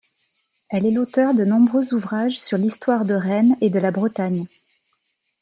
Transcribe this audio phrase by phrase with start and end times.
[0.69, 4.47] Elle est l’auteur de nombreux ouvrages sur l’histoire de Rennes et de la Bretagne.